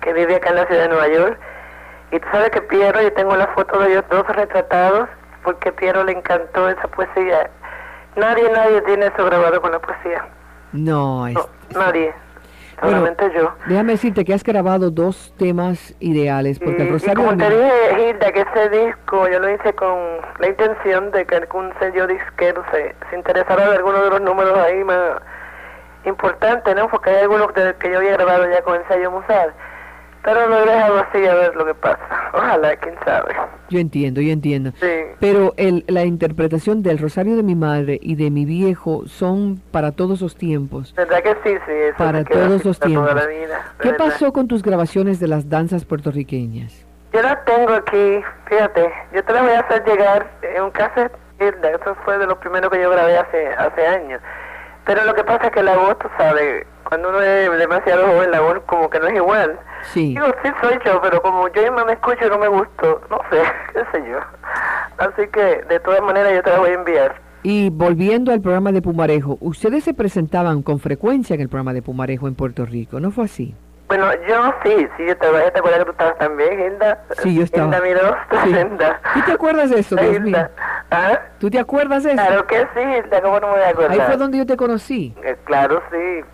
que 0.00 0.14
vive 0.14 0.36
acá 0.36 0.48
en 0.48 0.56
la 0.56 0.66
ciudad 0.66 0.84
de 0.84 0.88
Nueva 0.88 1.08
York. 1.08 1.38
Y 2.12 2.18
tú 2.18 2.26
sabes 2.32 2.48
que 2.48 2.62
Piero, 2.62 3.02
yo 3.02 3.12
tengo 3.12 3.36
la 3.36 3.48
foto 3.48 3.78
de 3.80 3.90
ellos 3.90 4.04
dos 4.10 4.26
retratados, 4.26 5.06
porque 5.44 5.70
Piero 5.70 6.02
le 6.02 6.12
encantó 6.12 6.70
esa 6.70 6.88
poesía. 6.88 7.50
Nadie, 8.16 8.50
nadie 8.50 8.80
tiene 8.86 9.04
eso 9.08 9.22
grabado 9.26 9.60
con 9.60 9.70
la 9.72 9.80
poesía. 9.80 10.26
No, 10.72 11.26
es- 11.26 11.34
No, 11.34 11.46
nadie. 11.78 12.14
Bueno, 12.82 12.96
Solamente 12.98 13.30
yo. 13.34 13.52
déjame 13.66 13.92
decirte 13.92 14.24
que 14.24 14.32
has 14.32 14.42
grabado 14.42 14.90
dos 14.90 15.34
temas 15.36 15.94
ideales, 16.00 16.58
porque 16.58 16.82
el 16.82 16.86
Y- 16.86 16.90
y, 16.90 16.92
Rosario 16.92 17.14
como 17.16 17.32
de 17.32 17.44
te 17.44 17.50
dije, 17.50 18.10
Hilda, 18.10 18.32
que 18.32 18.40
ese 18.40 18.68
disco 18.70 19.28
yo 19.28 19.38
lo 19.38 19.50
hice 19.54 19.72
con 19.74 19.98
la 20.38 20.48
intención 20.48 21.10
de 21.10 21.26
que 21.26 21.36
algún 21.36 21.72
sello 21.78 22.06
disquero 22.06 22.62
se, 22.72 22.94
se 23.10 23.16
interesara 23.16 23.68
de 23.70 23.76
alguno 23.76 24.02
de 24.02 24.10
los 24.10 24.20
números 24.22 24.56
ahí 24.58 24.82
más 24.84 25.20
importantes, 26.04 26.74
¿no? 26.74 26.88
Porque 26.88 27.10
hay 27.10 27.22
algunos 27.22 27.52
de- 27.54 27.74
que 27.74 27.90
yo 27.90 27.98
había 27.98 28.12
grabado 28.12 28.48
ya 28.50 28.62
con 28.62 28.76
el 28.76 28.86
sello 28.88 29.10
Musar. 29.10 29.52
Pero 30.22 30.48
lo 30.48 30.58
he 30.58 30.66
dejado 30.66 30.98
así 30.98 31.26
a 31.26 31.34
ver 31.34 31.56
lo 31.56 31.64
que 31.64 31.74
pasa. 31.74 31.98
Ojalá, 32.34 32.76
quién 32.76 32.94
sabe. 33.04 33.34
Yo 33.70 33.78
entiendo, 33.78 34.20
yo 34.20 34.32
entiendo. 34.32 34.72
Sí. 34.80 34.86
Pero 35.18 35.54
el, 35.56 35.84
la 35.88 36.04
interpretación 36.04 36.82
del 36.82 36.98
Rosario 36.98 37.36
de 37.36 37.42
mi 37.42 37.54
madre 37.54 37.98
y 38.02 38.16
de 38.16 38.30
mi 38.30 38.44
viejo 38.44 39.04
son 39.06 39.62
para 39.70 39.92
todos 39.92 40.20
los 40.20 40.36
tiempos. 40.36 40.94
¿Verdad 40.94 41.22
que 41.22 41.32
sí? 41.44 41.56
Sí, 41.66 41.72
eso 41.72 41.96
Para 41.96 42.24
todos 42.24 42.64
los 42.64 42.78
toda 42.78 42.86
tiempos. 42.88 43.14
la 43.14 43.26
vida, 43.26 43.72
¿Qué 43.80 43.92
pasó 43.94 44.32
con 44.32 44.46
tus 44.46 44.62
grabaciones 44.62 45.20
de 45.20 45.28
las 45.28 45.48
danzas 45.48 45.84
puertorriqueñas? 45.84 46.84
Yo 47.12 47.22
la 47.22 47.42
tengo 47.44 47.72
aquí, 47.72 48.22
fíjate, 48.48 48.92
yo 49.12 49.24
te 49.24 49.32
la 49.32 49.42
voy 49.42 49.50
a 49.52 49.60
hacer 49.60 49.84
llegar 49.84 50.30
en 50.42 50.62
un 50.62 50.70
cassette, 50.70 51.12
eso 51.40 51.96
fue 52.04 52.18
de 52.18 52.26
los 52.26 52.38
primeros 52.38 52.70
que 52.70 52.80
yo 52.80 52.90
grabé 52.90 53.16
hace, 53.18 53.48
hace 53.48 53.86
años. 53.86 54.20
Pero 54.84 55.04
lo 55.04 55.14
que 55.14 55.24
pasa 55.24 55.46
es 55.46 55.52
que 55.52 55.62
la 55.62 55.76
voz, 55.76 55.98
tú 55.98 56.08
sabes, 56.16 56.66
cuando 56.84 57.10
uno 57.10 57.20
es 57.20 57.58
demasiado 57.58 58.06
joven, 58.06 58.30
la 58.30 58.40
voz 58.40 58.60
como 58.66 58.90
que 58.90 58.98
no 58.98 59.06
es 59.06 59.14
igual. 59.14 59.58
Sí. 59.82 60.08
Digo, 60.08 60.26
sí 60.42 60.50
soy 60.60 60.78
yo, 60.84 61.00
pero 61.00 61.22
como 61.22 61.48
yo 61.48 61.62
misma 61.62 61.84
me 61.84 61.92
escucho 61.92 62.26
y 62.26 62.30
no 62.30 62.38
me 62.38 62.48
gusto, 62.48 63.00
no 63.10 63.18
sé, 63.30 63.42
qué 63.72 63.80
sé 63.92 64.10
yo. 64.10 64.18
Así 64.98 65.28
que, 65.28 65.64
de 65.68 65.80
todas 65.80 66.02
maneras, 66.02 66.32
yo 66.34 66.42
te 66.42 66.50
la 66.50 66.58
voy 66.58 66.70
a 66.70 66.74
enviar. 66.74 67.14
Y 67.42 67.70
volviendo 67.70 68.32
al 68.32 68.40
programa 68.40 68.70
de 68.72 68.82
Pumarejo, 68.82 69.38
ustedes 69.40 69.84
se 69.84 69.94
presentaban 69.94 70.62
con 70.62 70.78
frecuencia 70.78 71.34
en 71.34 71.40
el 71.40 71.48
programa 71.48 71.72
de 71.72 71.80
Pumarejo 71.80 72.28
en 72.28 72.34
Puerto 72.34 72.66
Rico, 72.66 73.00
¿no 73.00 73.10
fue 73.10 73.24
así? 73.24 73.54
Bueno, 73.90 74.06
yo 74.28 74.54
sí, 74.64 74.88
sí, 74.96 75.04
yo 75.06 75.16
te, 75.16 75.26
¿te 75.50 75.58
acuerdas 75.58 75.80
que 75.80 75.84
tú 75.86 75.90
estabas 75.90 76.16
también, 76.18 76.60
Hilda? 76.60 76.98
Sí, 77.22 77.34
yo 77.36 77.42
estaba. 77.42 77.66
Hilda 77.66 77.80
Miró, 77.80 78.16
Sí. 78.44 78.50
Hilda. 78.50 79.00
¿Tú 79.14 79.20
te 79.26 79.32
acuerdas 79.32 79.70
de 79.70 79.80
eso, 79.80 79.96
Dios 79.96 80.20
mío? 80.20 80.48
¿Ah? 80.92 81.18
¿Tú 81.40 81.50
te 81.50 81.58
acuerdas 81.58 82.04
de 82.04 82.12
eso? 82.12 82.22
Claro 82.24 82.46
que 82.46 82.60
sí, 82.72 82.80
Hilda, 82.80 83.20
¿cómo 83.20 83.40
no 83.40 83.48
me 83.48 83.52
voy 83.54 83.62
a 83.62 83.68
acordar? 83.70 83.90
Ahí 83.90 84.00
fue 84.06 84.16
donde 84.16 84.38
yo 84.38 84.46
te 84.46 84.56
conocí. 84.56 85.12
Eh, 85.24 85.36
Claro, 85.44 85.82
sí. 85.90 86.24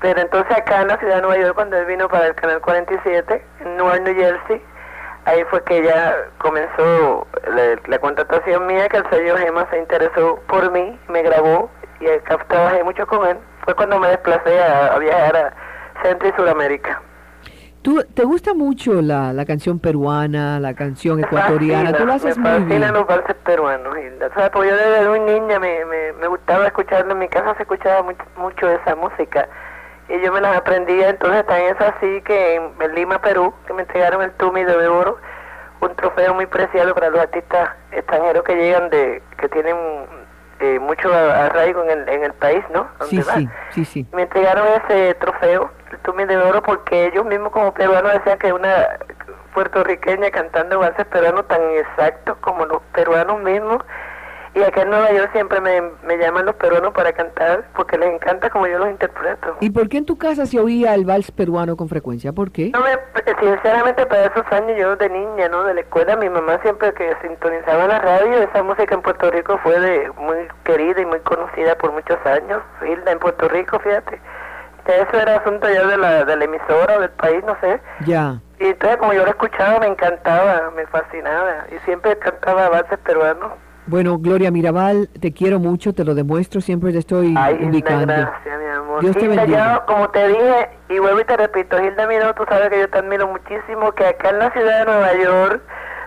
Pero 0.00 0.22
entonces 0.22 0.56
acá 0.56 0.80
en 0.80 0.88
la 0.88 0.96
ciudad 0.98 1.16
de 1.16 1.20
Nueva 1.22 1.36
York, 1.42 1.54
cuando 1.54 1.76
él 1.76 1.84
vino 1.84 2.08
para 2.08 2.28
el 2.28 2.34
Canal 2.34 2.60
47, 2.62 3.44
en 3.60 3.76
Newark, 3.76 4.00
New 4.02 4.14
Jersey, 4.16 4.62
ahí 5.26 5.44
fue 5.50 5.62
que 5.64 5.82
ya 5.84 6.16
comenzó 6.38 7.26
la, 7.46 7.78
la 7.88 7.98
contratación 7.98 8.66
mía, 8.66 8.88
que 8.88 8.96
el 8.96 9.10
sello 9.10 9.36
Gema 9.36 9.66
se 9.70 9.78
interesó 9.78 10.40
por 10.48 10.70
mí, 10.72 10.98
me 11.08 11.22
grabó 11.22 11.70
y 12.00 12.08
acá 12.08 12.38
trabajé 12.48 12.82
mucho 12.82 13.06
con 13.06 13.26
él. 13.28 13.36
Fue 13.66 13.74
cuando 13.76 13.98
me 14.00 14.08
desplacé 14.08 14.60
a, 14.62 14.94
a 14.94 14.98
viajar 14.98 15.36
a 15.36 15.52
Centro 16.02 16.28
y 16.28 16.32
Sudamérica. 16.32 17.00
¿Tú, 17.82 18.00
¿Te 18.14 18.22
gusta 18.22 18.54
mucho 18.54 19.02
la, 19.02 19.32
la 19.32 19.44
canción 19.44 19.80
peruana, 19.80 20.60
la 20.60 20.72
canción 20.74 21.18
ecuatoriana? 21.18 21.92
Tú 21.92 22.06
lo 22.06 22.12
haces 22.12 22.38
me 22.38 22.60
muy 22.60 22.78
bien. 22.78 22.92
los 22.92 23.06
valses 23.06 23.34
peruanos, 23.44 23.98
Hilda. 23.98 24.30
¿Sabes? 24.34 24.50
Porque 24.50 24.68
yo 24.68 24.76
desde 24.76 25.08
muy 25.08 25.18
niña 25.18 25.58
me, 25.58 25.84
me, 25.84 26.12
me 26.12 26.28
gustaba 26.28 26.66
escucharlo. 26.66 27.10
En 27.12 27.18
mi 27.18 27.28
casa 27.28 27.56
se 27.56 27.62
escuchaba 27.62 28.02
mucho, 28.04 28.22
mucho 28.36 28.70
esa 28.70 28.94
música. 28.94 29.48
Y 30.08 30.20
yo 30.24 30.32
me 30.32 30.40
las 30.40 30.56
aprendía. 30.56 31.08
Entonces 31.08 31.44
también 31.44 31.74
es 31.74 31.80
así 31.80 32.22
que 32.22 32.54
en, 32.54 32.70
en 32.80 32.94
Lima, 32.94 33.20
Perú, 33.20 33.52
que 33.66 33.72
me 33.72 33.82
entregaron 33.82 34.22
el 34.22 34.30
Tumi 34.32 34.62
de 34.62 34.86
oro, 34.86 35.18
un 35.80 35.96
trofeo 35.96 36.34
muy 36.34 36.46
preciado 36.46 36.94
para 36.94 37.10
los 37.10 37.20
artistas 37.20 37.70
extranjeros 37.90 38.44
que 38.44 38.54
llegan 38.54 38.90
de 38.90 39.20
que 39.38 39.48
tienen 39.48 39.76
eh, 40.62 40.78
mucho 40.78 41.12
arraigo 41.12 41.82
en 41.82 41.90
el, 41.90 42.08
en 42.08 42.24
el 42.24 42.32
país, 42.34 42.64
¿no? 42.72 42.88
Sí, 43.08 43.20
sí, 43.20 43.48
sí, 43.70 43.84
sí. 43.84 44.06
Me 44.12 44.22
entregaron 44.22 44.66
ese 44.84 45.14
trofeo, 45.14 45.70
el 45.90 45.98
Tumi 45.98 46.24
de 46.24 46.36
Oro, 46.36 46.62
porque 46.62 47.06
ellos 47.06 47.24
mismos 47.24 47.50
como 47.52 47.74
peruanos 47.74 48.12
decían 48.12 48.38
que 48.38 48.52
una 48.52 48.88
puertorriqueña 49.54 50.30
cantando 50.30 50.78
valses 50.78 51.04
peruanos 51.06 51.46
tan 51.48 51.60
exactos 51.72 52.36
como 52.38 52.64
los 52.64 52.80
peruanos 52.94 53.40
mismos. 53.40 53.82
Y 54.54 54.62
acá 54.62 54.82
en 54.82 54.90
Nueva 54.90 55.10
York 55.12 55.30
siempre 55.32 55.60
me, 55.60 55.80
me 56.04 56.18
llaman 56.18 56.44
los 56.44 56.54
peruanos 56.56 56.92
para 56.92 57.12
cantar 57.12 57.64
porque 57.74 57.96
les 57.96 58.12
encanta 58.12 58.50
como 58.50 58.66
yo 58.66 58.78
los 58.78 58.90
interpreto. 58.90 59.56
¿Y 59.60 59.70
por 59.70 59.88
qué 59.88 59.96
en 59.98 60.04
tu 60.04 60.18
casa 60.18 60.44
se 60.44 60.60
oía 60.60 60.94
el 60.94 61.06
vals 61.06 61.30
peruano 61.30 61.74
con 61.76 61.88
frecuencia? 61.88 62.32
¿Por 62.32 62.52
qué? 62.52 62.70
No 62.70 62.80
me, 62.80 62.98
sinceramente 63.40 64.04
para 64.04 64.26
esos 64.26 64.44
años 64.52 64.78
yo 64.78 64.94
de 64.96 65.08
niña, 65.08 65.48
¿no? 65.48 65.64
De 65.64 65.74
la 65.74 65.80
escuela, 65.80 66.16
mi 66.16 66.28
mamá 66.28 66.58
siempre 66.62 66.92
que 66.92 67.16
sintonizaba 67.22 67.86
la 67.86 67.98
radio, 68.00 68.42
esa 68.42 68.62
música 68.62 68.94
en 68.94 69.00
Puerto 69.00 69.30
Rico 69.30 69.58
fue 69.62 69.80
de 69.80 70.10
muy 70.18 70.48
querida 70.64 71.00
y 71.00 71.06
muy 71.06 71.20
conocida 71.20 71.74
por 71.76 71.92
muchos 71.92 72.18
años. 72.26 72.62
Hilda 72.82 73.12
en 73.12 73.18
Puerto 73.18 73.48
Rico, 73.48 73.78
fíjate. 73.78 74.20
Eso 74.86 75.18
era 75.18 75.36
asunto 75.36 75.68
ya 75.68 75.86
de 75.86 75.96
la, 75.96 76.24
de 76.24 76.36
la 76.36 76.44
emisora 76.44 76.96
o 76.96 77.00
del 77.00 77.10
país, 77.10 77.42
no 77.44 77.56
sé. 77.60 77.80
Ya. 78.04 78.40
Y 78.58 78.66
entonces 78.66 78.98
como 78.98 79.12
yo 79.14 79.24
lo 79.24 79.30
escuchaba 79.30 79.78
me 79.78 79.86
encantaba, 79.86 80.70
me 80.76 80.86
fascinaba. 80.86 81.66
Y 81.74 81.78
siempre 81.86 82.18
cantaba 82.18 82.68
valses 82.68 82.98
peruanos. 82.98 83.52
Bueno, 83.92 84.16
Gloria 84.18 84.50
Mirabal, 84.50 85.10
te 85.20 85.34
quiero 85.34 85.58
mucho, 85.58 85.92
te 85.92 86.02
lo 86.02 86.14
demuestro, 86.14 86.62
siempre 86.62 86.92
te 86.92 86.98
estoy 87.00 87.34
Ay, 87.36 87.58
indicando. 87.60 88.06
gracias, 88.06 88.58
mi 88.58 88.64
amor. 88.64 89.00
Dios 89.02 89.14
te 89.14 89.24
Hilda, 89.26 89.36
bendiga. 89.42 89.74
yo, 89.74 89.84
como 89.84 90.08
te 90.08 90.28
dije, 90.28 90.70
y 90.88 90.98
vuelvo 90.98 91.20
y 91.20 91.24
te 91.24 91.36
repito, 91.36 91.78
Hilda 91.78 92.06
Miró, 92.06 92.32
tú 92.32 92.44
sabes 92.48 92.70
que 92.70 92.80
yo 92.80 92.88
te 92.88 92.98
admiro 93.00 93.28
muchísimo, 93.28 93.92
que 93.92 94.06
acá 94.06 94.30
en 94.30 94.38
la 94.38 94.50
ciudad 94.52 94.78
de 94.78 94.84
Nueva 94.86 95.12
York 95.22 95.60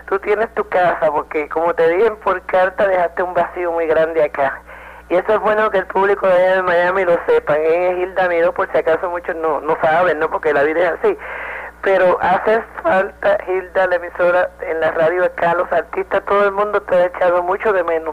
tú 0.08 0.18
tienes 0.18 0.52
tu 0.56 0.64
casa, 0.68 1.12
porque 1.12 1.48
como 1.48 1.74
te 1.74 1.88
dije 1.96 2.10
por 2.24 2.42
carta, 2.46 2.88
dejaste 2.88 3.22
un 3.22 3.34
vacío 3.34 3.70
muy 3.70 3.86
grande 3.86 4.20
acá. 4.24 4.60
Y 5.08 5.14
eso 5.14 5.34
es 5.34 5.38
bueno 5.38 5.70
que 5.70 5.78
el 5.78 5.86
público 5.86 6.26
de 6.26 6.32
allá 6.34 6.56
de 6.56 6.62
Miami 6.64 7.04
lo 7.04 7.16
sepan. 7.28 7.58
Es 7.64 7.98
Hilda 7.98 8.28
Miró, 8.28 8.52
por 8.52 8.68
si 8.72 8.78
acaso 8.78 9.08
muchos 9.10 9.36
no, 9.36 9.60
no 9.60 9.76
saben, 9.80 10.18
¿no? 10.18 10.28
Porque 10.28 10.52
la 10.52 10.64
vida 10.64 10.80
es 10.80 10.92
así. 10.98 11.16
Pero 11.86 12.18
hace 12.20 12.60
falta, 12.82 13.38
Hilda, 13.46 13.86
la 13.86 13.94
emisora 13.94 14.50
en 14.60 14.80
la 14.80 14.90
radio 14.90 15.24
acá, 15.24 15.54
los 15.54 15.70
artistas, 15.70 16.20
todo 16.24 16.46
el 16.46 16.50
mundo 16.50 16.82
te 16.82 16.96
ha 16.96 17.06
echado 17.06 17.44
mucho 17.44 17.72
de 17.72 17.84
menos. 17.84 18.12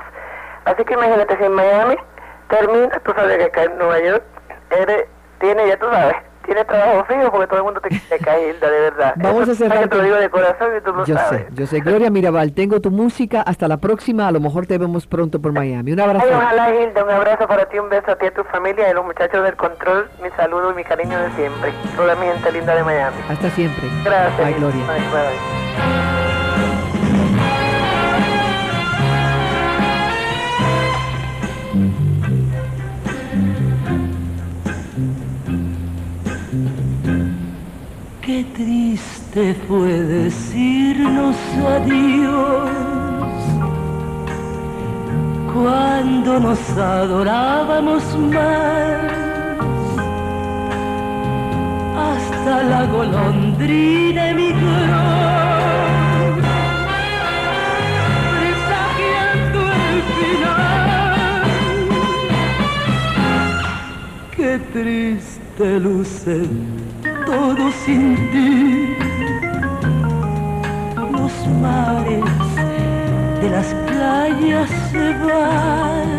Así 0.66 0.86
que 0.86 0.94
imagínate, 0.94 1.36
si 1.38 1.44
en 1.44 1.54
Miami 1.54 1.96
termina, 2.50 3.00
tú 3.04 3.12
sabes 3.16 3.36
que 3.36 3.46
acá 3.46 3.64
en 3.64 3.76
Nueva 3.80 4.00
York 4.00 4.24
eres, 4.70 5.08
tiene, 5.40 5.68
ya 5.68 5.78
tú 5.78 5.88
sabes, 5.92 6.18
tiene 6.44 6.64
trabajo 6.66 7.06
fijo 7.06 7.32
porque 7.32 7.48
todo 7.48 7.58
el 7.60 7.64
mundo 7.66 7.82
te 7.82 8.16
acá, 8.16 8.40
Hilda, 8.40 8.70
de 8.70 8.80
verdad. 8.80 9.14
Vamos 9.18 9.44
Eso 9.44 9.52
a 9.52 9.56
cerrar 9.56 9.88
te 9.90 9.96
lo 9.96 10.04
digo 10.04 10.16
de 10.18 10.30
corazón 10.30 10.70
y 10.78 10.82
tú 10.82 10.94
lo 10.94 11.06
Yo 11.06 11.16
sabes. 11.16 11.42
sé, 11.42 11.48
yo 11.54 11.66
sé. 11.68 11.80
Gloria 11.80 12.10
Mirabal, 12.10 12.54
tengo 12.54 12.80
tu 12.82 12.92
música. 12.92 13.42
Hasta 13.42 13.68
la 13.68 13.78
próxima. 13.78 14.28
A 14.28 14.32
lo 14.32 14.40
mejor 14.40 14.68
te 14.68 14.78
vemos 14.78 15.08
pronto 15.08 15.42
por 15.42 15.52
Miami. 15.52 15.92
Un 15.94 16.00
abrazo. 16.00 16.26
Ay, 16.30 16.34
ojalá, 16.36 16.76
Hilda, 16.76 17.04
un 17.04 17.10
abrazo 17.10 17.48
para 17.48 17.66
ti, 17.66 17.80
un 17.80 17.90
beso 17.90 18.12
a 18.12 18.16
ti 18.16 18.26
a 18.28 18.34
tu 18.34 18.44
familia 18.46 18.88
y 18.88 18.92
a 18.92 18.94
los 18.94 19.06
muchachos 19.06 19.44
del 19.44 19.56
control, 19.56 20.10
mi 20.22 20.30
saludo 20.32 20.72
y 20.72 20.76
mi 20.76 20.84
cariño 20.84 21.20
de 21.20 21.32
siempre. 21.32 21.74
Toda 21.96 22.16
mi 22.16 22.26
gente 22.28 22.52
linda 22.52 22.76
de 22.76 22.84
Miami. 22.84 23.18
Hasta 23.30 23.50
siempre. 23.50 23.88
Gracias. 24.04 24.38
Bye. 24.48 24.54
Gloria. 24.60 24.86
Bye, 24.88 25.00
bye. 25.12 26.33
Qué 38.26 38.46
triste 38.56 39.54
fue 39.68 39.92
decirnos 40.00 41.36
adiós 41.68 42.70
cuando 45.54 46.40
nos 46.40 46.70
adorábamos 46.78 48.04
más. 48.32 49.12
Hasta 51.98 52.64
la 52.64 52.86
golondrina 52.86 54.30
emigró, 54.30 55.44
triste 64.72 65.80
luce 65.80 66.42
todo 67.34 67.65
sin 67.86 68.15
ti. 68.32 68.96
Los 71.12 71.34
mares 71.63 72.30
de 73.41 73.48
las 73.56 73.67
playas 73.88 74.69
se 74.91 75.06
van. 75.26 76.12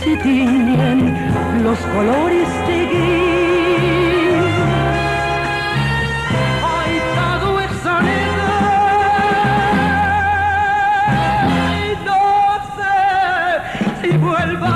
Se 0.00 0.12
tiñen 0.16 0.98
los 1.62 1.78
colores 1.94 2.48
de 2.68 2.78
gris. 2.92 4.54
Ay, 6.76 6.94
todo 7.18 7.48
es 7.64 7.72
soledad. 7.86 8.74
Y 11.82 11.86
no 12.08 12.22
sé 12.76 12.98
si 14.00 14.10
vuelva 14.16 14.73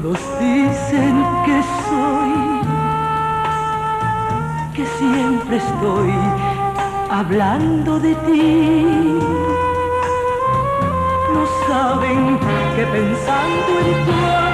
todos 0.00 0.18
dicen 0.40 1.24
que 1.46 1.62
soy, 1.86 2.32
que 4.74 4.84
siempre 4.98 5.56
estoy 5.58 6.12
hablando 7.10 8.00
de 8.00 8.12
ti. 8.26 9.18
No 11.32 11.42
saben 11.68 12.40
que 12.74 12.84
pensando 12.86 13.72
en 13.86 14.04
tu 14.06 14.53